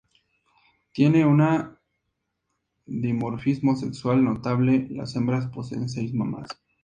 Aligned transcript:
Tiene 0.93 1.27
una 1.27 1.79
dimorfismo 2.87 3.75
sexual 3.75 4.23
notable: 4.23 4.87
las 4.89 5.15
hembras 5.15 5.45
poseen 5.51 5.89
seis 5.89 6.11
mamas. 6.15 6.49